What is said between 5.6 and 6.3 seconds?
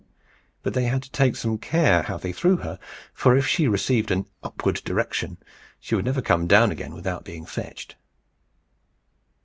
she would never